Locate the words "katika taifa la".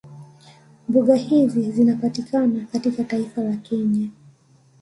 2.71-3.55